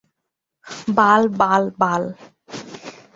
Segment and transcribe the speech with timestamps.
[0.97, 2.03] বাল বাল বাল।